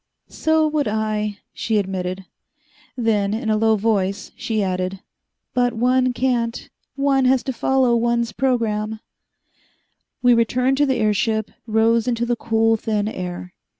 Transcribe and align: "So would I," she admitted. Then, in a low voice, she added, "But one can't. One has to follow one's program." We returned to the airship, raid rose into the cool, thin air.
"So 0.29 0.67
would 0.67 0.87
I," 0.87 1.37
she 1.53 1.77
admitted. 1.77 2.25
Then, 2.97 3.35
in 3.35 3.51
a 3.51 3.55
low 3.55 3.75
voice, 3.75 4.31
she 4.35 4.63
added, 4.63 4.99
"But 5.53 5.73
one 5.73 6.11
can't. 6.11 6.69
One 6.95 7.25
has 7.25 7.43
to 7.43 7.53
follow 7.53 7.95
one's 7.95 8.31
program." 8.31 8.99
We 10.23 10.33
returned 10.33 10.77
to 10.77 10.87
the 10.87 10.95
airship, 10.97 11.49
raid 11.49 11.55
rose 11.83 12.07
into 12.07 12.25
the 12.25 12.35
cool, 12.35 12.77
thin 12.77 13.07
air. 13.07 13.53